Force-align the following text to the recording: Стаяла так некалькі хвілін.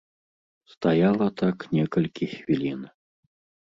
Стаяла 0.71 1.27
так 1.43 1.55
некалькі 1.77 2.25
хвілін. 2.37 2.87